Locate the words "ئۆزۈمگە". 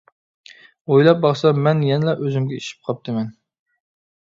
2.25-2.61